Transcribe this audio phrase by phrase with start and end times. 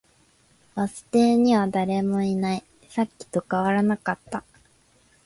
[0.73, 2.63] バス停には誰もいない。
[2.89, 4.43] さっきと変わらなかった。